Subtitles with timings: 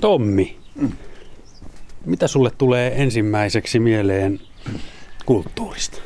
[0.00, 0.58] Tommi,
[2.04, 4.40] mitä sulle tulee ensimmäiseksi mieleen
[5.26, 5.98] kulttuurista?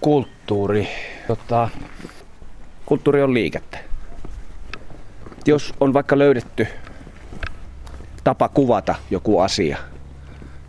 [0.00, 0.88] Kulttuuri.
[1.26, 1.68] Tota,
[2.86, 3.78] kulttuuri on liikettä.
[5.46, 6.66] Jos on vaikka löydetty
[8.24, 9.78] tapa kuvata joku asia,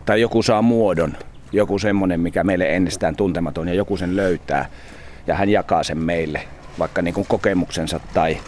[0.06, 1.16] tai joku saa muodon,
[1.52, 4.68] joku semmoinen, mikä meille ennestään tuntematon, ja joku sen löytää,
[5.26, 6.42] ja hän jakaa sen meille,
[6.78, 8.38] vaikka niin kuin kokemuksensa tai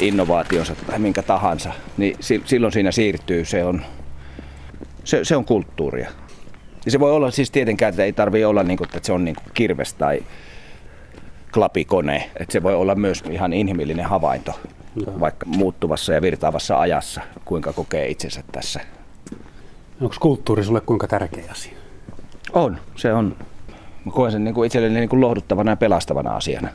[0.00, 3.82] innovaationsa tai minkä tahansa, niin silloin siinä siirtyy, se on,
[5.04, 6.10] se, se on kulttuuria.
[6.84, 9.24] Ja se voi olla siis tietenkään, että ei tarvitse olla niin kuin, että se on
[9.24, 10.22] niin kuin kirves tai
[11.52, 12.30] klapikone.
[12.40, 14.60] Että se voi olla myös ihan inhimillinen havainto,
[15.06, 15.20] no.
[15.20, 18.80] vaikka muuttuvassa ja virtaavassa ajassa, kuinka kokee itsensä tässä.
[20.00, 21.72] Onko kulttuuri sulle kuinka tärkeä asia?
[22.52, 23.36] On, se on.
[24.04, 26.68] Mä koen sen niin kuin itselleni niin kuin lohduttavana ja pelastavana asiana.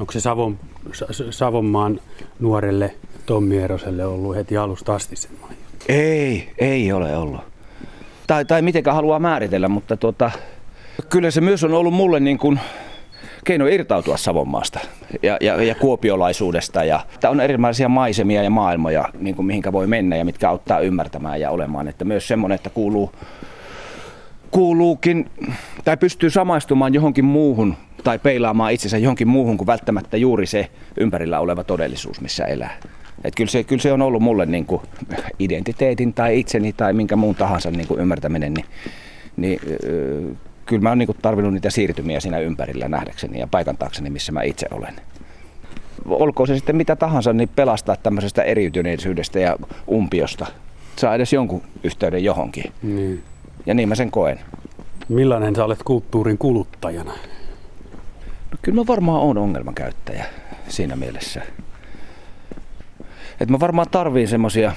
[0.00, 0.58] Onko se Savon,
[1.30, 2.00] Savonmaan
[2.40, 2.94] nuorelle
[3.26, 5.58] Tommi Eroselle ollut heti alusta asti semmoinen?
[5.88, 7.40] Ei, ei ole ollut.
[8.26, 10.30] Tai, tai mitenkään haluaa määritellä, mutta tuota,
[11.08, 12.60] kyllä se myös on ollut mulle niin kuin
[13.44, 14.80] keino irtautua Savonmaasta
[15.22, 16.84] ja, ja, ja kuopiolaisuudesta.
[16.84, 20.80] Ja, tämä on erilaisia maisemia ja maailmoja, niin kuin mihinkä voi mennä ja mitkä auttaa
[20.80, 21.88] ymmärtämään ja olemaan.
[21.88, 23.12] Että myös semmoinen, että kuuluu,
[24.50, 25.30] kuuluukin
[25.84, 31.40] tai pystyy samaistumaan johonkin muuhun tai peilaamaan itsensä johonkin muuhun kuin välttämättä juuri se ympärillä
[31.40, 32.78] oleva todellisuus, missä elää.
[33.24, 34.82] Et kyllä, se, kyllä se on ollut mulle niin kuin
[35.38, 38.66] identiteetin tai itseni tai minkä muun tahansa niin kuin ymmärtäminen, niin,
[39.36, 39.60] niin
[40.66, 44.66] kyllä mä oon niin tarvinnut niitä siirtymiä siinä ympärillä nähdäkseni ja paikantaakseni, missä mä itse
[44.70, 44.94] olen.
[46.06, 49.56] Olkoon se sitten mitä tahansa, niin pelastaa tämmöisestä eriytyneisyydestä ja
[49.90, 50.46] umpiosta.
[50.96, 52.72] Saa edes jonkun yhteyden johonkin.
[52.82, 53.22] Niin.
[53.66, 54.40] Ja niin mä sen koen.
[55.08, 57.12] Millainen sä olet kulttuurin kuluttajana?
[58.50, 60.24] No, kyllä mä varmaan on ongelmakäyttäjä
[60.68, 61.42] siinä mielessä.
[63.40, 64.72] Et mä varmaan tarviin semmosia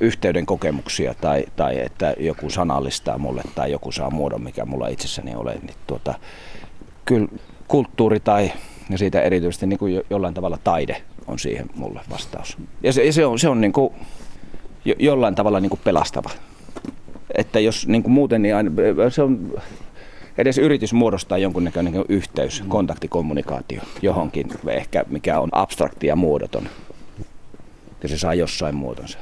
[0.00, 5.34] yhteyden kokemuksia tai, tai että joku sanallistaa mulle tai joku saa muodon, mikä mulla itsessäni
[5.34, 6.14] ole, niin tuota,
[7.04, 7.28] kyllä
[7.68, 8.52] kulttuuri tai
[8.90, 12.58] ja siitä erityisesti niin kuin jollain tavalla taide on siihen mulle vastaus.
[12.82, 13.94] Ja se, ja se on, se on niin kuin
[14.84, 16.30] jo, jollain tavalla niin kuin pelastava.
[17.34, 18.70] Että jos niin kuin muuten, niin aina,
[19.08, 19.52] se on
[20.38, 26.68] edes yritys muodostaa jonkunnäköinen yhteys, kontaktikommunikaatio johonkin, ehkä mikä on abstrakti ja muodoton.
[28.02, 29.18] Ja se saa jossain muotonsa.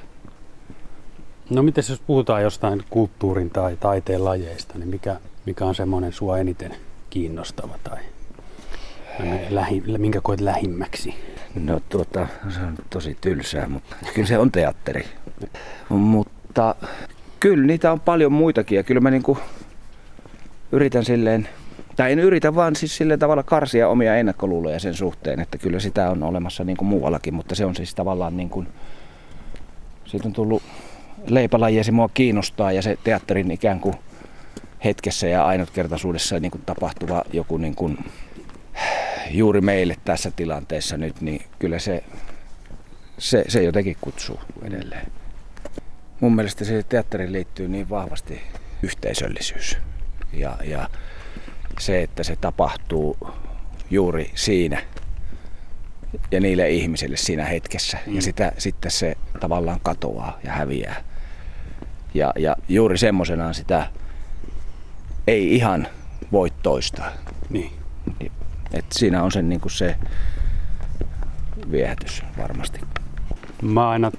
[1.50, 5.16] No miten jos puhutaan jostain kulttuurin tai taiteen lajeista, niin mikä,
[5.46, 6.76] mikä on semmoinen sua eniten
[7.10, 7.98] kiinnostava tai
[9.50, 11.14] lähi, minkä koet lähimmäksi?
[11.54, 15.04] No tuota, se on tosi tylsää, mutta kyllä se on teatteri.
[15.88, 16.74] mutta
[17.40, 19.38] kyllä niitä on paljon muitakin ja kyllä mä niinku
[20.76, 21.48] yritän silleen,
[21.96, 26.10] tai en yritä vaan siis sillä tavalla karsia omia ennakkoluuloja sen suhteen, että kyllä sitä
[26.10, 28.68] on olemassa niin kuin muuallakin, mutta se on siis tavallaan niin kuin,
[30.04, 30.62] siitä on tullut
[31.26, 33.94] leipälaji se mua kiinnostaa ja se teatterin ikään kuin
[34.84, 37.98] hetkessä ja ainutkertaisuudessa niin kuin tapahtuva joku niin kuin,
[39.30, 42.04] juuri meille tässä tilanteessa nyt, niin kyllä se,
[43.18, 45.06] se, se jotenkin kutsuu edelleen.
[46.20, 48.40] Mun mielestä se teatteriin liittyy niin vahvasti
[48.82, 49.78] yhteisöllisyys
[50.36, 50.88] ja, ja
[51.78, 53.16] se, että se tapahtuu
[53.90, 54.82] juuri siinä
[56.30, 57.98] ja niille ihmisille siinä hetkessä.
[58.06, 58.14] Mm.
[58.14, 61.04] Ja sitä, sitten se tavallaan katoaa ja häviää.
[62.14, 63.86] Ja, ja juuri semmoisenaan sitä
[65.26, 65.88] ei ihan
[66.32, 67.10] voi toistaa.
[67.50, 67.72] Niin.
[68.72, 69.96] Et siinä on sen, niin kuin se
[71.70, 72.80] viehätys varmasti.
[73.62, 74.10] Mä aina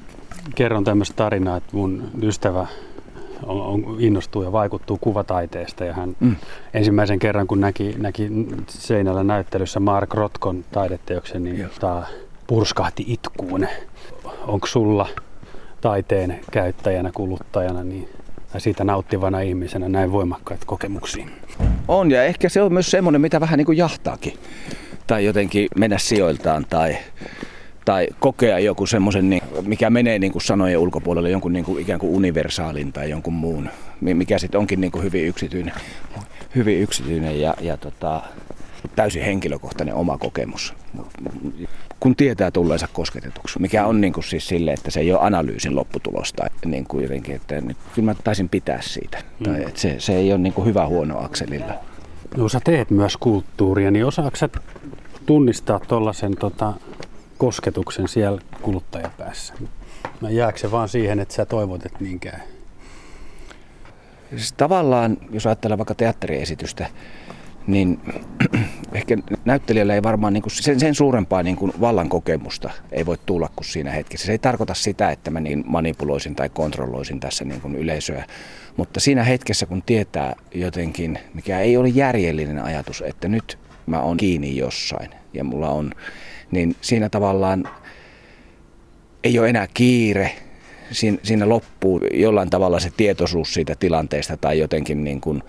[0.56, 2.68] kerron tämmöistä tarinaa, että mun ystävä
[3.44, 5.86] on, on, innostuu ja vaikuttuu kuvataiteesta.
[5.86, 6.36] Ja hän mm.
[6.74, 8.30] ensimmäisen kerran, kun näki, näki
[8.68, 12.04] seinällä näyttelyssä Mark Rotkon taideteoksen, niin ta,
[12.48, 13.68] purskahti itkuun.
[14.48, 15.08] Onko sulla
[15.82, 18.10] taiteen käyttäjänä, kuluttajana, niin
[18.54, 21.28] ja siitä nauttivana ihmisenä näin voimakkaita kokemuksia?
[21.88, 24.34] On ja ehkä se on myös semmoinen, mitä vähän niin kuin jahtaakin.
[25.08, 26.98] Tai jotenkin mennä sijoiltaan tai,
[27.88, 32.00] tai kokea joku semmoisen, niin, mikä menee niin kuin sanojen ulkopuolelle jonkun niin kuin ikään
[32.00, 33.70] kuin universaalin tai jonkun muun,
[34.02, 35.74] mikä sitten onkin niin kuin hyvin yksityinen,
[36.56, 38.22] hyvin yksityinen ja, ja tota,
[38.96, 40.74] täysin henkilökohtainen oma kokemus
[42.00, 45.76] kun tietää tulleensa kosketetuksi, mikä on niin kuin siis sille, että se ei ole analyysin
[45.76, 49.18] lopputulosta, niin kuin jotenkin, että nyt, kyllä mä taisin pitää siitä.
[49.40, 49.44] Mm.
[49.44, 51.74] Tai, että se, se ei ole niin kuin hyvä huono akselilla.
[52.38, 54.50] No sä teet myös kulttuuria, niin osaako sä
[55.26, 56.74] tunnistaa tuollaisen tota,
[57.38, 59.54] kosketuksen siellä kuluttajapäässä?
[60.22, 62.44] No jääkö se vaan siihen, että sä toivot, että niinkään?
[64.30, 66.88] Siis tavallaan, jos ajattelee vaikka teatteriesitystä,
[67.68, 68.00] niin
[68.94, 73.18] ehkä näyttelijällä ei varmaan niin kuin sen, sen suurempaa niin kuin vallan kokemusta ei voi
[73.26, 74.26] tulla kuin siinä hetkessä.
[74.26, 78.26] Se ei tarkoita sitä, että mä niin manipuloisin tai kontrolloisin tässä niin kuin yleisöä,
[78.78, 84.18] mutta siinä hetkessä kun tietää jotenkin, mikä ei ole järjellinen ajatus, että nyt mä oon
[84.18, 85.92] kiinni jossain ja mulla on,
[86.52, 87.70] niin siinä tavallaan
[89.24, 90.32] ei ole enää kiire,
[90.92, 95.44] siinä, siinä loppuu jollain tavalla se tietoisuus siitä tilanteesta tai jotenkin niin kuin,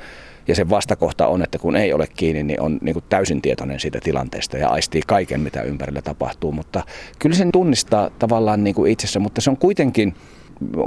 [0.49, 3.81] ja se vastakohta on, että kun ei ole kiinni, niin on niin kuin täysin tietoinen
[3.81, 6.53] siitä tilanteesta ja aistii kaiken, mitä ympärillä tapahtuu.
[6.53, 6.83] Mutta
[7.19, 10.15] kyllä sen tunnistaa tavallaan niin kuin itsessä, mutta se on kuitenkin,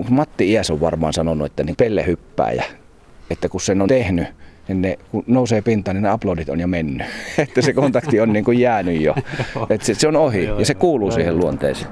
[0.10, 2.64] Matti Iäs on varmaan sanonut, että niin pelle hyppääjä,
[3.30, 4.28] että kun sen on tehnyt,
[4.74, 7.08] niin ne, kun nousee pintaan, niin ne uploadit on jo mennyt.
[7.38, 9.16] että se kontakti on niin kuin jäänyt jo.
[9.70, 11.92] että se, se on ohi ja se kuuluu siihen luonteeseen.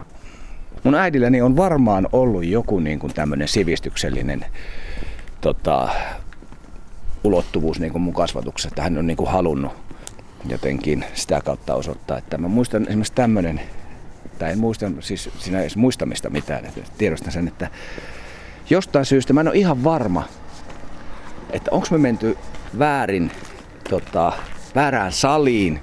[0.84, 4.46] Mun äidilläni on varmaan ollut joku niin kuin tämmöinen sivistyksellinen
[5.42, 5.90] tota,
[7.24, 9.72] ulottuvuus niin kuin mun kasvatuksessa, että hän on niin kuin halunnut
[10.50, 12.18] jotenkin sitä kautta osoittaa.
[12.18, 13.62] Että mä muistan esimerkiksi tämmöinen,
[14.40, 17.70] tai en muista siis sinä edes muistamista mitään, että tiedostan sen, että
[18.70, 20.24] jostain syystä mä en ole ihan varma,
[21.50, 22.38] että onko me menty
[22.80, 23.32] väärin,
[23.90, 24.34] tota,
[24.76, 25.80] väärään saliin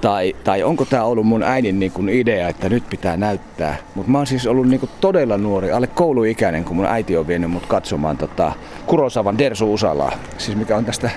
[0.00, 3.76] tai, tai onko tämä ollut mun äidin niin kuin idea, että nyt pitää näyttää.
[3.94, 7.26] Mutta mä oon siis ollut niin kuin todella nuori, alle kouluikäinen, kun mun äiti on
[7.26, 8.52] vienyt mut katsomaan tota
[8.86, 10.12] Kurosavan Dersu Usalaa.
[10.38, 11.10] Siis mikä on tästä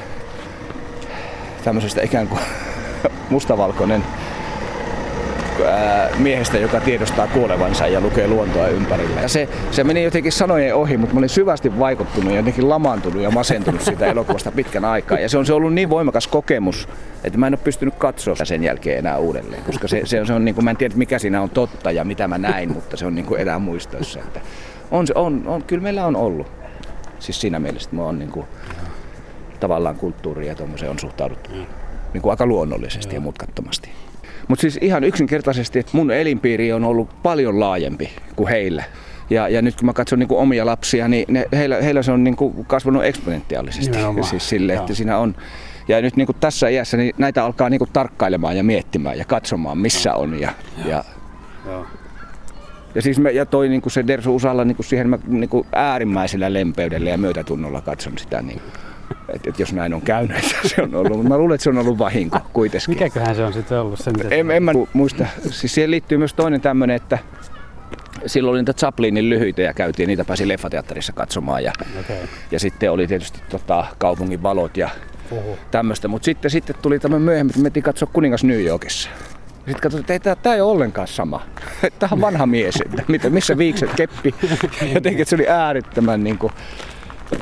[1.63, 2.41] tämmöisestä ikään kuin
[3.29, 4.03] mustavalkoinen
[6.17, 9.21] miehestä, joka tiedostaa kuolevansa ja lukee luontoa ympärillä.
[9.21, 13.21] Ja se, se meni jotenkin sanojen ohi, mutta mä olin syvästi vaikuttunut ja jotenkin lamaantunut
[13.21, 15.19] ja masentunut siitä elokuvasta pitkän aikaa.
[15.19, 16.89] Ja se on se ollut niin voimakas kokemus,
[17.23, 19.63] että mä en ole pystynyt katsoa sen jälkeen enää uudelleen.
[19.63, 21.91] Koska se, se, on, se on niin kuin, mä en tiedä mikä siinä on totta
[21.91, 24.19] ja mitä mä näin, mutta se on niin kuin elää muistoissa.
[24.19, 24.39] Että
[24.91, 26.47] on, on, on, kyllä meillä on ollut.
[27.19, 28.45] Siis siinä mielessä, että mä oon niin kuin,
[29.59, 31.49] tavallaan kulttuuria ja on suhtauduttu
[32.13, 33.89] niin kuin aika luonnollisesti ja mutkattomasti.
[34.47, 38.83] Mutta siis ihan yksinkertaisesti, että mun elinpiiri on ollut paljon laajempi kuin heillä.
[39.29, 42.11] Ja, ja nyt kun mä katson niin kuin omia lapsia, niin ne, heillä, heillä se
[42.11, 43.91] on niin kuin kasvanut eksponentiaalisesti.
[43.91, 44.27] Nimenomaan.
[44.27, 45.35] Siis sille, että siinä on,
[45.87, 49.25] ja nyt niin kuin tässä iässä niin näitä alkaa niin kuin tarkkailemaan ja miettimään ja
[49.25, 50.39] katsomaan, missä on.
[50.39, 50.53] Ja,
[50.85, 51.03] ja,
[51.65, 51.85] ja,
[52.95, 55.49] ja siis me, ja toi niin kuin se Dersu Usalla niin kuin siihen mä niin
[55.49, 58.41] kuin äärimmäisellä lempeydellä ja myötätunnolla katson sitä.
[58.41, 58.61] Niin
[59.29, 61.69] että et jos näin on käynyt, että se on ollut, mutta mä luulen, että se
[61.69, 62.89] on ollut vahinko kuitenkin.
[62.89, 63.99] Mikäköhän se on sitten ollut?
[63.99, 65.25] Sen, en, en mä muista.
[65.49, 67.17] Siis siihen liittyy myös toinen tämmöinen, että
[68.25, 71.63] silloin oli niitä Chaplinin lyhyitä ja käytiin, niitä pääsi leffateatterissa katsomaan.
[71.63, 72.15] Ja, okay.
[72.51, 74.89] ja sitten oli tietysti tota, kaupungin valot ja
[75.71, 76.07] tämmöistä.
[76.07, 79.09] Mutta sitten, sitten tuli tämmöinen myöhemmin, että me katsoa kuningas New Yorkissa.
[79.55, 81.45] Sitten katsottiin, että tämä ei ole ollenkaan sama.
[81.99, 84.35] Tämä on vanha mies, että missä viikset, keppi.
[84.95, 86.53] Jotenkin se oli äärettömän niin kuin,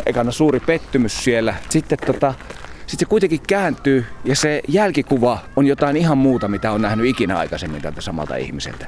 [0.06, 1.56] ekana suuri pettymys siellä.
[1.70, 2.34] Sitten tota,
[2.80, 7.38] sitten se kuitenkin kääntyy ja se jälkikuva on jotain ihan muuta, mitä on nähnyt ikinä
[7.38, 8.88] aikaisemmin tältä samalta ihmiseltä.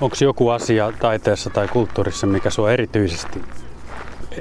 [0.00, 3.42] Onko joku asia taiteessa tai kulttuurissa, mikä sua erityisesti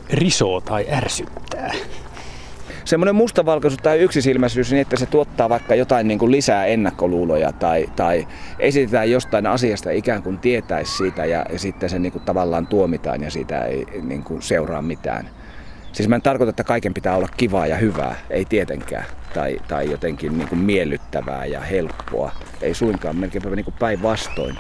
[0.10, 1.74] risoo tai ärsyttää?
[2.86, 7.90] Semmoinen mustavalkoisuus tai yksisilmäisyys niin, että se tuottaa vaikka jotain niin kuin lisää ennakkoluuloja tai,
[7.96, 8.28] tai
[8.60, 13.24] esitetään jostain asiasta ikään kuin tietäisi siitä ja, ja sitten se niin kuin tavallaan tuomitaan
[13.24, 15.30] ja siitä ei niin kuin seuraa mitään.
[15.98, 19.06] Siis mä en tarkoita, että kaiken pitää olla kivaa ja hyvää, ei tietenkään.
[19.34, 22.32] Tai, tai jotenkin niin kuin miellyttävää ja helppoa.
[22.62, 24.58] Ei suinkaan, melkeinpä niin päinvastoin.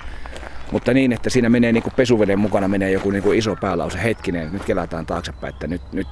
[0.71, 4.03] Mutta niin, että siinä menee niin kuin pesuveden mukana menee joku niin kuin iso päälause
[4.03, 6.07] hetkinen, nyt kelataan taaksepäin, että nyt, nyt,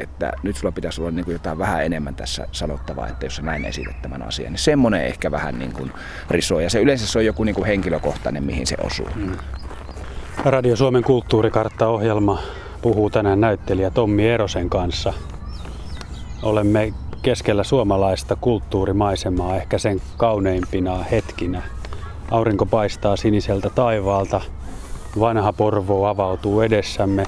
[0.00, 3.42] että nyt sulla pitäisi olla niin kuin jotain vähän enemmän tässä sanottavaa, että jos sä
[3.42, 4.52] näin esität tämän asian.
[4.52, 5.92] Niin semmoinen ehkä vähän niin kuin
[6.30, 6.60] risoo.
[6.60, 9.08] Ja se yleensä se on joku niin kuin henkilökohtainen, mihin se osuu.
[9.14, 9.36] Hmm.
[10.44, 12.42] Radio Suomen kulttuurikartta-ohjelma
[12.84, 15.12] puhuu tänään näyttelijä Tommi Erosen kanssa.
[16.42, 21.62] Olemme keskellä suomalaista kulttuurimaisemaa, ehkä sen kauneimpina hetkinä.
[22.30, 24.40] Aurinko paistaa siniseltä taivaalta,
[25.20, 27.26] vanha Porvo avautuu edessämme,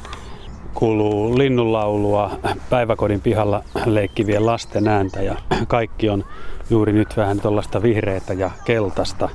[0.74, 2.30] kuuluu linnunlaulua,
[2.70, 5.36] päiväkodin pihalla leikkivien lasten ääntä ja
[5.68, 6.24] kaikki on
[6.70, 9.28] juuri nyt vähän tuollaista vihreätä ja keltaista.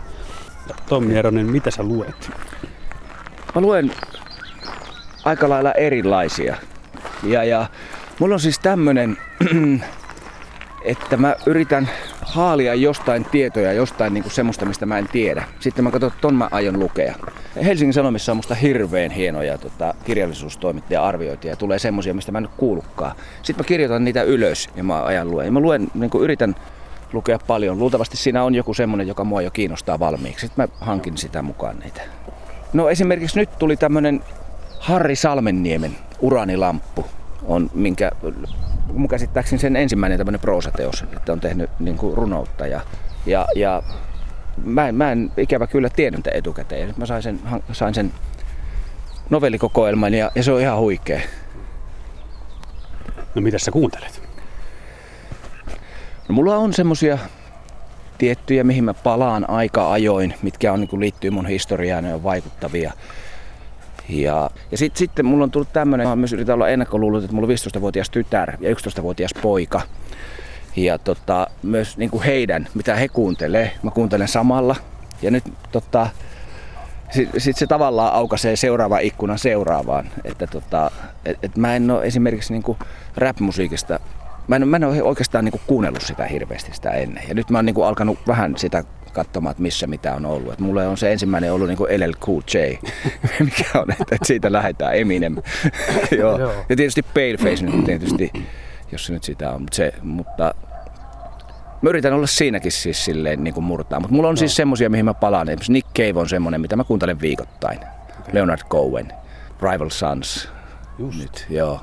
[0.89, 2.31] Tommi Eronen, mitä sä luet?
[3.55, 3.91] Mä luen
[5.23, 6.55] aika lailla erilaisia.
[7.23, 7.65] Ja, ja
[8.19, 9.17] mulla on siis tämmönen,
[10.85, 11.89] että mä yritän
[12.21, 15.43] haalia jostain tietoja, jostain niinku semmoista, mistä mä en tiedä.
[15.59, 17.15] Sitten mä katson, että ton mä aion lukea.
[17.65, 22.49] Helsingin Sanomissa on musta hirveän hienoja tota, kirjallisuustoimittaja arviointia ja tulee semmosia, mistä mä en
[22.57, 23.15] kuulukaan.
[23.43, 25.45] Sitten mä kirjoitan niitä ylös ja mä ajan luen.
[25.45, 26.55] Ja mä luen, niinku yritän
[27.13, 27.79] lukea paljon.
[27.79, 30.47] Luultavasti siinä on joku semmonen, joka mua jo kiinnostaa valmiiksi.
[30.47, 32.01] Sitten mä hankin sitä mukaan niitä.
[32.73, 34.21] No esimerkiksi nyt tuli tämmönen
[34.81, 37.05] Harri Salmenniemen Uranilamppu
[37.43, 38.11] on, minkä
[38.93, 42.81] mun käsittääkseni sen ensimmäinen tämmöinen proosateos, että on tehnyt niin kuin runoutta ja
[43.25, 43.83] Ja, ja
[44.63, 46.87] mä, en, mä en ikävä kyllä tiennyt etukäteen.
[46.87, 47.39] Nyt mä sain sen,
[47.71, 48.13] sain sen
[49.29, 51.21] novellikokoelman ja, ja se on ihan huikea.
[53.35, 54.21] No mitä sä kuuntelet?
[56.29, 57.17] No, mulla on semmosia
[58.17, 62.93] tiettyjä, mihin mä palaan aika ajoin, mitkä on, niin liittyy mun historiaan ja on vaikuttavia.
[64.09, 67.47] Ja, ja sit, sitten mulla on tullut tämmönen, mä myös yritän olla ennakkoluulot, että mulla
[67.47, 69.81] on 15-vuotias tytär ja 11-vuotias poika.
[70.75, 74.75] Ja tota, myös niin kuin heidän, mitä he kuuntelee, mä kuuntelen samalla.
[75.21, 76.09] Ja nyt tota,
[77.11, 80.09] sitten sit se tavallaan aukaisee seuraava ikkuna seuraavaan.
[80.23, 80.91] Että tota,
[81.25, 82.77] et, et mä en ole esimerkiksi niin
[83.17, 83.99] rap-musiikista
[84.47, 87.23] mä en, mä en ole oikeastaan niin kuunnellut sitä hirveästi sitä ennen.
[87.27, 90.53] Ja nyt mä oon niin alkanut vähän sitä katsomaan, että missä mitä on ollut.
[90.53, 92.57] Et mulle on se ensimmäinen ollut niin LL Cool J,
[93.45, 95.35] mikä on, että, että siitä lähdetään Eminem.
[96.19, 96.39] Joo.
[96.69, 98.31] Ja tietysti Paleface nyt tietysti,
[98.91, 99.61] jos se nyt sitä on.
[99.61, 100.55] Mutta, se, mutta
[101.81, 103.99] mä yritän olla siinäkin siis silleen niin kuin murtaa.
[103.99, 104.37] Mutta mulla on no.
[104.37, 105.49] siis semmosia, mihin mä palaan.
[105.49, 107.77] Esimerkiksi Nick Cave on semmonen, mitä mä kuuntelen viikoittain.
[107.77, 108.33] Okay.
[108.33, 109.13] Leonard Cohen,
[109.61, 110.49] Rival Sons.
[110.99, 111.19] Just.
[111.19, 111.79] Nyt, joo.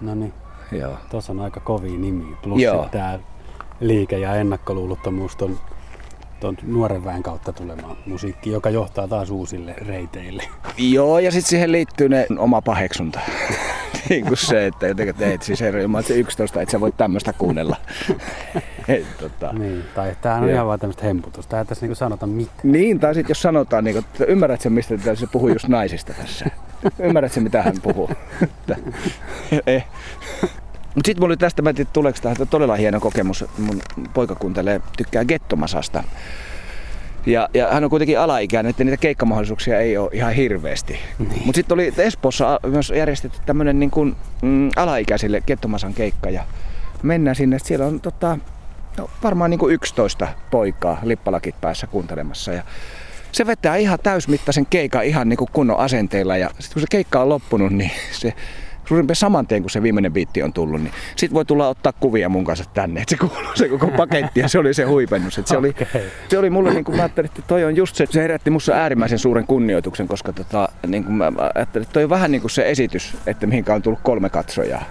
[0.00, 0.32] No niin.
[0.72, 0.98] Joo.
[1.10, 2.36] Tuossa on aika kovia nimi.
[2.42, 3.18] Plus tämä
[3.80, 5.58] liike ja ennakkoluulottomuus on
[6.40, 10.42] tuon nuoren väen kautta tulemaan musiikki, joka johtaa taas uusille reiteille.
[10.78, 13.20] Joo, ja sitten siihen liittyy ne oma paheksunta.
[14.08, 17.76] niin kuin se, että jotenkin teet siis herra, se 11, että sä voit tämmöistä kuunnella.
[18.88, 19.52] Et, tota.
[19.52, 20.54] Niin, tai tämähän on ja.
[20.54, 21.50] ihan vaan tämmöistä hemputusta.
[21.50, 22.58] Tämä ei tässä niinku sanota mitään.
[22.62, 26.46] Niin, tai sitten jos sanotaan, niin, että ymmärrät sen, mistä se puhuu just naisista tässä.
[26.98, 28.10] Ymmärrät sen, mitä hän puhuu.
[29.66, 29.84] eh.
[30.96, 33.44] Mutta sitten mulla oli tästä, mä en tiedä tuleeko tämä todella hieno kokemus.
[33.58, 33.82] Mun
[34.14, 36.04] poika kuuntelee, tykkää gettomasasta.
[37.26, 40.98] Ja, ja hän on kuitenkin alaikäinen, että niitä keikkamahdollisuuksia ei ole ihan hirveästi.
[41.18, 41.42] Niin.
[41.44, 46.30] Mutta sitten oli Espoossa myös järjestetty tämmöinen niin kuin, mm, alaikäisille Kettomasan keikka.
[46.30, 46.44] Ja
[47.02, 48.38] mennään sinne, että siellä on tota,
[48.98, 52.52] no, varmaan niin kuin 11 poikaa lippalakit päässä kuuntelemassa.
[52.52, 52.62] Ja
[53.32, 56.36] se vetää ihan täysmittaisen keikan ihan niin kuin kunnon asenteilla.
[56.36, 58.34] Ja sitten kun se keikka on loppunut, niin se
[58.86, 61.92] suurin piirtein saman tien, kun se viimeinen biitti on tullut, niin sit voi tulla ottaa
[61.92, 63.00] kuvia mun kanssa tänne.
[63.00, 65.38] Et se kuuluu se koko paketti ja se oli se huipennus.
[65.38, 65.72] Et se, okay.
[65.94, 68.50] oli, se oli mulle, niin kuin mä ajattelin, että toi on just se, se herätti
[68.50, 72.40] musta äärimmäisen suuren kunnioituksen, koska tota, niin kuin mä ajattelin, että toi on vähän niin
[72.40, 74.84] kuin se esitys, että mihinkä on tullut kolme katsojaa.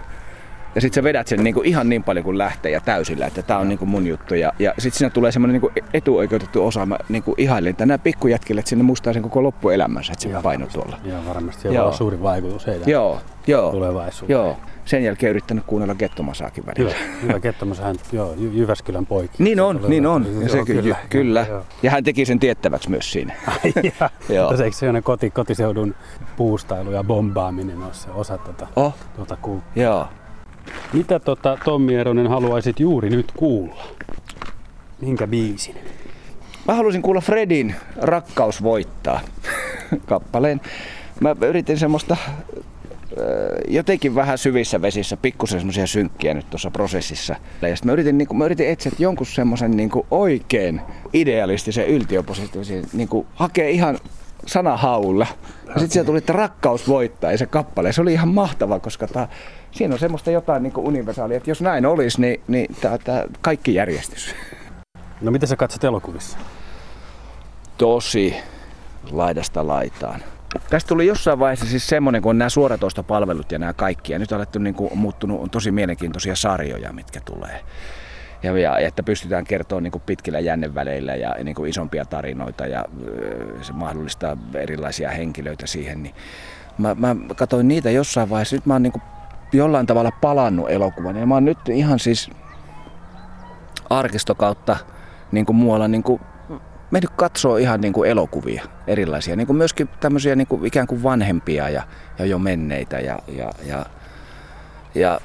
[0.76, 3.60] Ja sitten sä vedät sen niinku ihan niin paljon kuin lähtee ja täysillä, että tämä
[3.60, 4.36] on niinku mun juttu.
[4.36, 6.86] Ja, ja sitten siinä tulee semmoinen niinku etuoikeutettu osa.
[6.86, 10.68] Mä niinku ihailin, että nämä pikkujätkille, että sinne mustaa sen koko loppuelämänsä, että se paino
[10.68, 11.00] tuolla.
[11.04, 11.62] Joo, varmasti.
[11.62, 14.36] Se on suuri vaikutus heidän joo, joo, tulevaisuuteen.
[14.36, 14.58] Joo.
[14.86, 16.96] Sen jälkeen yrittänyt kuunnella Kettomasaakin välillä.
[17.00, 19.44] Hyvä, hyvä Kettomasahan, joo, Jyväskylän poikki.
[19.44, 20.42] Niin on, niin on.
[20.42, 20.96] Ja se, kyllä.
[21.10, 21.46] kyllä.
[21.84, 23.34] Ja hän teki sen tiettäväksi myös siinä.
[24.30, 24.50] joo.
[24.50, 25.96] Mutta eikö se koti, kotiseudun
[26.38, 28.96] puustailu ja bombaaminen ole se osa tuota, oh.
[29.16, 29.84] tuota kulttuuria?
[29.84, 30.08] Joo.
[30.94, 33.84] Mitä tota, Tommi Eronen haluaisit juuri nyt kuulla?
[35.02, 35.76] Minkä biisin?
[36.68, 39.20] Mä haluaisin kuulla Fredin Rakkaus voittaa
[40.10, 40.62] kappaleen.
[41.22, 42.18] Mä yritin semmoista
[43.68, 47.36] jotenkin vähän syvissä vesissä, pikkusen semmoisia synkkiä nyt tuossa prosessissa.
[47.62, 50.82] Ja sitten mä yritin, niin kuin, mä yritin etsiä jonkun semmoisen niin oikein
[51.14, 53.98] idealistisen yltiöpositiivisen, niin hakea ihan
[54.46, 55.28] sanahaulla.
[55.68, 57.94] Ja sitten sieltä tuli, että rakkaus voittaa ja se kappale.
[57.94, 59.28] Se oli ihan mahtava, koska tää,
[59.72, 63.74] siinä on semmoista jotain niin universaalia, että jos näin olisi, niin, niin tää, tää kaikki
[63.74, 64.36] järjestys.
[65.22, 66.38] No miten sä katsot elokuvissa?
[67.78, 68.36] Tosi
[69.12, 70.20] laidasta laitaan.
[70.70, 74.14] Tästä tuli jossain vaiheessa siis semmoinen, kun on nämä suoratoistopalvelut ja nämä kaikki.
[74.14, 77.64] Ja nyt on alettu niin kuin, muuttunut, on tosi mielenkiintoisia sarjoja, mitkä tulee.
[78.44, 82.86] Ja, ja että pystytään kertoa niin pitkillä jänneväleillä ja niin kuin isompia tarinoita ja
[83.62, 86.04] se mahdollistaa erilaisia henkilöitä siihen.
[86.04, 86.16] Niin
[86.78, 88.56] mä, mä katsoin niitä jossain vaiheessa.
[88.56, 89.04] Nyt mä oon niin kuin
[89.54, 91.16] jollain tavalla palannut elokuvan.
[91.16, 92.30] Ja mä oon nyt ihan siis
[93.90, 94.78] arkistokautta
[95.32, 96.22] niin kuin muualla niin kuin
[96.92, 101.04] mennyt katsoo ihan niin kuin elokuvia erilaisia, niin kuin myöskin tämmöisiä niin kuin ikään kuin
[101.04, 101.84] vanhempia ja,
[102.20, 103.00] ja jo menneitä.
[103.00, 103.86] Ja, ja, ja,
[104.96, 105.20] ja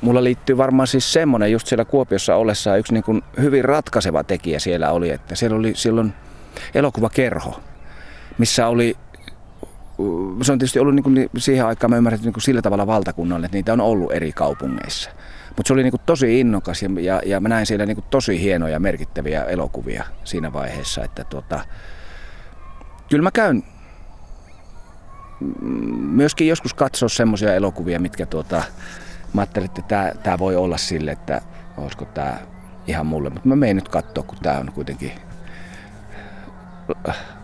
[0.00, 4.58] mulla liittyy varmaan siis semmoinen just siellä Kuopiossa ollessa yksi niin kuin hyvin ratkaiseva tekijä
[4.58, 6.12] siellä oli, että siellä oli silloin
[6.74, 7.60] elokuvakerho,
[8.38, 8.96] missä oli
[10.42, 13.46] se on tietysti ollut niin kuin siihen aikaan, mä ymmärrän, niin kuin sillä tavalla valtakunnalle,
[13.46, 15.10] että niitä on ollut eri kaupungeissa.
[15.56, 18.80] Mutta se oli niinku tosi innokas ja, ja, ja mä näin siellä niinku tosi hienoja
[18.80, 21.64] merkittäviä elokuvia siinä vaiheessa, että tuota,
[23.10, 23.62] kyllä mä käyn
[25.96, 28.62] myöskin joskus katsoa semmoisia elokuvia, mitkä tuota,
[29.34, 31.40] mä ajattelin, että tämä, tämä voi olla sille, että
[31.76, 32.38] olisiko tämä
[32.86, 35.12] ihan mulle, mutta mä menen nyt katsoa, kun tämä on kuitenkin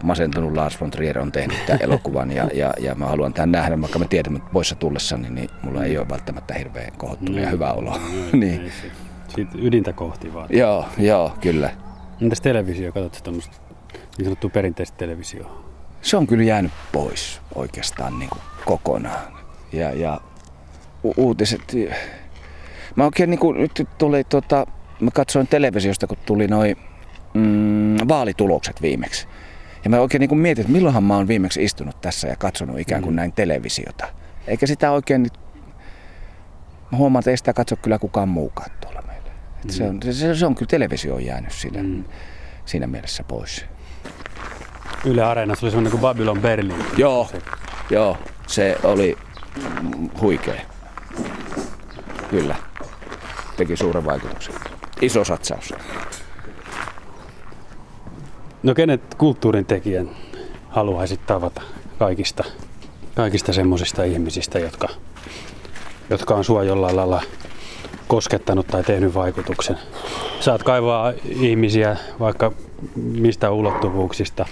[0.03, 3.81] masentunut Lars von Trier on tehnyt tämän elokuvan ja, ja, ja mä haluan tämän nähdä,
[3.81, 7.73] vaikka mä tiedän, että poissa tullessani, niin mulla ei ole välttämättä hirveän kohottunut ja hyvä
[7.73, 8.01] olo.
[8.33, 8.73] niin.
[9.35, 10.49] siitä ydintä kohti vaan.
[10.51, 11.71] Joo, joo, kyllä.
[12.21, 12.93] Entäs televisio?
[12.93, 13.57] Katsotko tämmöistä
[14.19, 15.65] niin sanottua perinteistä televisioa?
[16.03, 19.33] Se on kyllä jäänyt pois oikeastaan niin kuin kokonaan.
[19.73, 20.21] Ja, ja
[21.05, 21.77] u- uutiset...
[22.97, 24.67] Mä oikein niin kuin, nyt tuli tota,
[25.01, 26.77] mä katsoin televisiosta, kun tuli noin
[27.35, 29.29] mm, vaalitulokset viimeksi.
[29.85, 32.79] Ja mä oikein niin kuin mietin, että milloinhan mä oon viimeksi istunut tässä ja katsonut
[32.79, 33.17] ikään kuin mm.
[33.17, 34.09] näin televisiota.
[34.47, 35.33] Eikä sitä oikein nyt...
[36.93, 39.31] Mä huomaan, että ei sitä katso kyllä kukaan muukaan tuolla meillä.
[39.65, 39.71] Mm.
[39.71, 42.05] Se, on, se, se on kyllä televisio on jäänyt siinä, mm.
[42.65, 43.65] siinä mielessä pois.
[45.05, 46.85] Yle Areenassa oli semmoinen kuin Babylon Berlin.
[46.97, 47.39] Joo, se.
[47.91, 49.19] joo, se oli
[50.21, 50.61] huikea.
[52.31, 52.57] Kyllä.
[53.57, 54.55] Teki suuren vaikutuksen.
[55.01, 55.75] Iso satsaus.
[58.63, 60.11] No kenet kulttuurin tekijän
[60.69, 61.63] haluaisit tavata
[61.99, 62.45] kaikista,
[63.15, 64.89] kaikista semmoisista ihmisistä, jotka,
[66.11, 67.23] jotka on sua jollain lailla
[68.09, 69.79] koskettanut tai tehnyt vaikutuksen?
[70.41, 72.53] Saat kaivaa ihmisiä vaikka
[72.97, 74.47] mistä ulottuvuuksista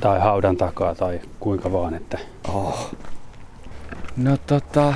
[0.00, 1.94] tai haudan takaa tai kuinka vaan.
[1.94, 2.18] Että...
[2.48, 2.90] Oh.
[4.16, 4.94] No tota...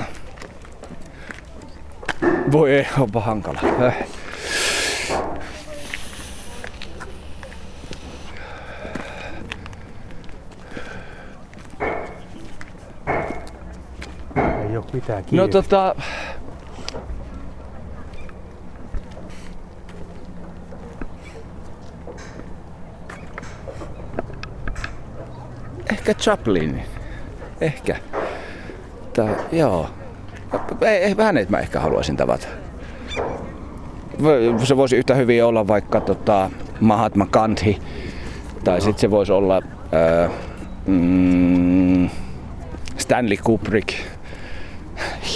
[2.53, 3.61] Voi ei, onpa hankala.
[3.87, 3.97] Äh.
[14.71, 15.95] Ei ole mitään No tota...
[25.93, 26.83] Ehkä Chaplin.
[27.61, 27.97] Ehkä.
[29.13, 29.91] Tää, joo.
[31.19, 32.47] Hänet mä ehkä haluaisin tavata.
[34.65, 37.79] Se voisi yhtä hyvin olla vaikka tota, Mahatma Gandhi.
[38.65, 38.81] Tai no.
[38.81, 40.31] sitten se voisi olla ää,
[40.87, 42.09] mm,
[42.97, 43.95] Stanley Kubrick,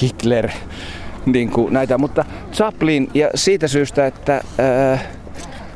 [0.03, 0.51] Hitler,
[1.27, 1.99] niin kuin näitä.
[1.99, 4.99] Mutta Chaplin ja siitä syystä, että ää,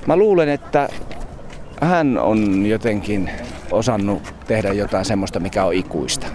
[0.07, 0.89] mä luulen, että
[1.81, 3.31] hän on jotenkin
[3.71, 6.27] osannut tehdä jotain semmoista, mikä on ikuista,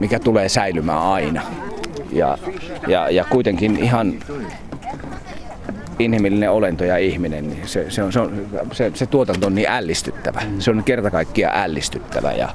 [0.00, 1.42] mikä tulee säilymään aina.
[2.12, 2.38] Ja,
[2.88, 4.14] ja, ja kuitenkin ihan
[5.98, 9.68] inhimillinen olento ja ihminen, niin se, se, on, se, on, se, se tuotanto on niin
[9.68, 10.42] ällistyttävä.
[10.50, 10.60] Mm.
[10.60, 12.48] Se on kerta kaikkiaan ällistyttävä ja,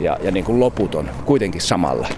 [0.00, 2.08] ja, ja niin kuin loputon kuitenkin samalla.